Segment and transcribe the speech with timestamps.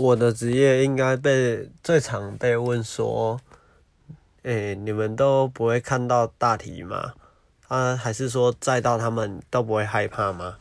[0.00, 3.38] 我的职业应该被最常被问说
[4.44, 7.12] 诶你们都不会看到大题吗？
[7.68, 10.56] 啊还是说再到他们都不会害怕吗？